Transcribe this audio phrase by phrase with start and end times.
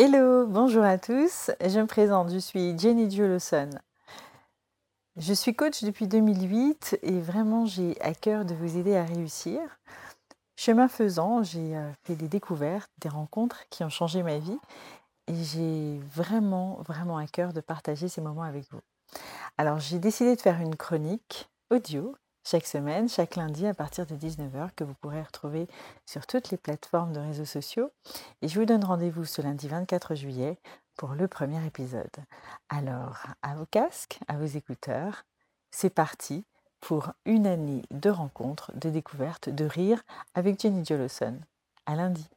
[0.00, 1.50] Hello, bonjour à tous.
[1.60, 3.70] Je me présente, je suis Jenny Lawson.
[5.16, 9.60] Je suis coach depuis 2008 et vraiment j'ai à cœur de vous aider à réussir.
[10.54, 14.60] Chemin faisant, j'ai euh, fait des découvertes, des rencontres qui ont changé ma vie
[15.26, 18.80] et j'ai vraiment, vraiment à cœur de partager ces moments avec vous.
[19.56, 22.14] Alors j'ai décidé de faire une chronique audio
[22.50, 25.68] chaque semaine, chaque lundi à partir de 19h que vous pourrez retrouver
[26.06, 27.90] sur toutes les plateformes de réseaux sociaux.
[28.40, 30.56] Et je vous donne rendez-vous ce lundi 24 juillet
[30.96, 32.16] pour le premier épisode.
[32.70, 35.24] Alors, à vos casques, à vos écouteurs,
[35.70, 36.46] c'est parti
[36.80, 40.02] pour une année de rencontres, de découvertes, de rires
[40.34, 41.38] avec Jenny Jolosson.
[41.84, 42.30] À lundi.